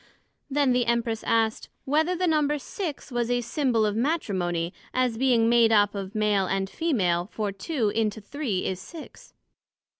[0.49, 5.15] Then the Empress asked, Whether the number of six was a symbole of Matrimony, as
[5.15, 9.35] being made up of Male and Femal, for two into three is six.